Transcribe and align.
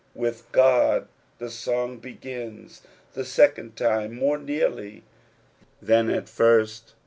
With 0.15 0.51
God 0.51 1.07
the 1.37 1.51
song 1.51 1.99
begins 1.99 2.81
the 3.13 3.23
second 3.23 3.75
time 3.75 4.15
more 4.15 4.39
nearly 4.39 5.03
than 5.79 6.09
at 6.09 6.27
first. 6.27 6.95